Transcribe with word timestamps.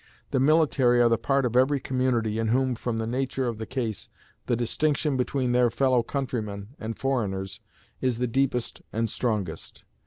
The 0.31 0.39
military 0.39 0.99
are 0.99 1.09
the 1.09 1.19
part 1.19 1.45
of 1.45 1.55
every 1.55 1.79
community 1.79 2.39
in 2.39 2.47
whom, 2.47 2.73
from 2.73 2.97
the 2.97 3.05
nature 3.05 3.45
of 3.47 3.59
the 3.59 3.67
case, 3.67 4.09
the 4.47 4.55
distinction 4.55 5.15
between 5.15 5.51
their 5.51 5.69
fellow 5.69 6.01
countrymen 6.01 6.69
and 6.79 6.97
foreigners 6.97 7.61
is 8.01 8.17
the 8.17 8.25
deepest 8.25 8.81
and 8.91 9.07
strongest. 9.07 9.83